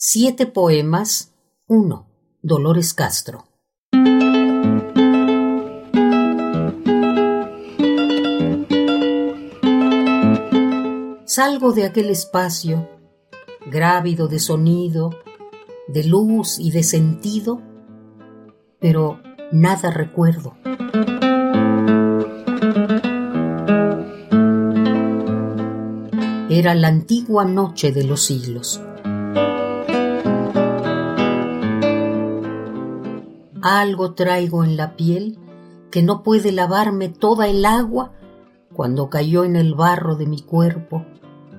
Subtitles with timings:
[0.00, 1.34] Siete poemas.
[1.66, 2.06] 1.
[2.40, 3.46] Dolores Castro.
[11.24, 12.88] Salgo de aquel espacio,
[13.66, 15.10] grávido de sonido,
[15.88, 17.60] de luz y de sentido,
[18.78, 19.20] pero
[19.50, 20.56] nada recuerdo.
[26.48, 28.80] Era la antigua noche de los siglos.
[33.62, 35.36] Algo traigo en la piel
[35.90, 38.12] que no puede lavarme toda el agua
[38.72, 41.04] cuando cayó en el barro de mi cuerpo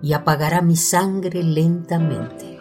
[0.00, 2.58] y apagará mi sangre lentamente.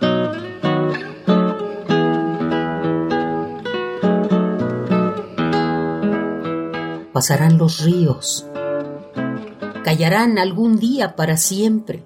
[7.14, 8.48] Pasarán los ríos,
[9.84, 12.04] callarán algún día para siempre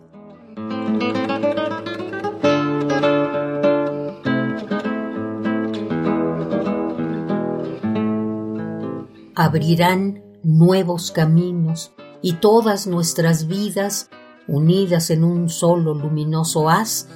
[9.45, 14.09] abrirán nuevos caminos y todas nuestras vidas,
[14.47, 17.07] unidas en un solo luminoso haz,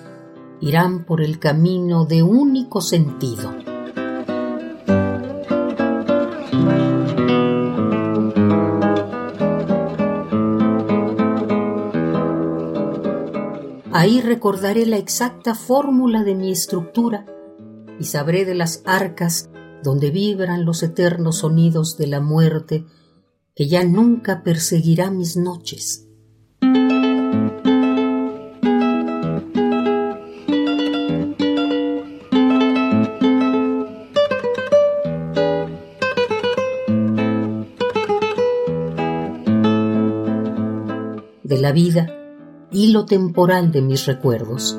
[0.62, 3.52] irán por el camino de único sentido.
[13.92, 17.26] Ahí recordaré la exacta fórmula de mi estructura
[18.00, 19.50] y sabré de las arcas
[19.84, 22.86] donde vibran los eternos sonidos de la muerte
[23.56, 26.06] que ya nunca perseguirá mis noches.
[41.50, 42.08] de la vida,
[42.72, 44.78] hilo temporal de mis recuerdos.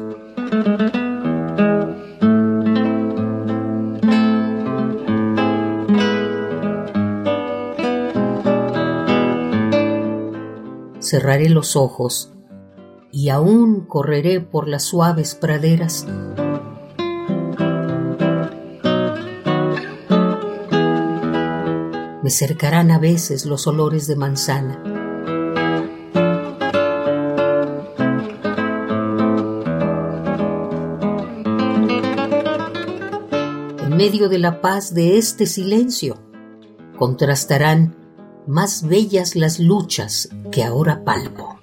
[11.11, 12.31] Cerraré los ojos
[13.11, 16.07] y aún correré por las suaves praderas.
[22.23, 24.85] Me cercarán a veces los olores de manzana.
[33.83, 36.19] En medio de la paz de este silencio,
[36.97, 38.00] contrastarán
[38.47, 41.59] más bellas las luchas que ahora palpo.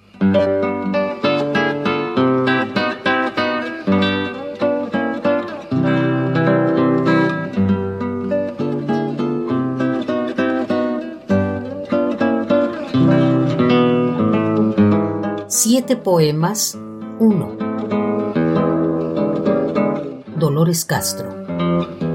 [15.48, 16.78] Siete poemas,
[17.20, 17.58] uno.
[20.38, 22.07] Dolores Castro.